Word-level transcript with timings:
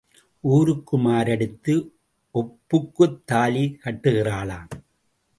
ஊருக்கு 0.41 0.99
மாரடித்து 0.99 1.91
ஒப்புக்குத் 2.31 3.21
தாலி 3.25 3.77
கட்டுகிறாளாம். 3.85 4.69